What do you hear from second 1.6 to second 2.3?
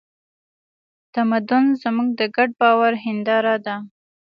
زموږ د